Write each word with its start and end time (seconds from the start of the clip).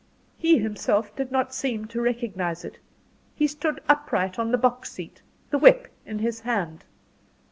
He 0.39 0.57
himself 0.57 1.15
did 1.15 1.31
not 1.31 1.53
seem 1.53 1.85
to 1.89 2.01
recognize 2.01 2.65
it. 2.65 2.79
He 3.35 3.45
stood 3.45 3.79
upright 3.87 4.39
on 4.39 4.51
the 4.51 4.57
box 4.57 4.91
seat, 4.91 5.21
the 5.51 5.59
whip 5.59 5.89
in 6.07 6.17
his 6.17 6.39
hand. 6.39 6.85